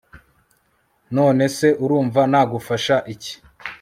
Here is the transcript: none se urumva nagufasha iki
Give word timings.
none 1.15 1.43
se 1.57 1.67
urumva 1.83 2.21
nagufasha 2.31 2.95
iki 3.13 3.33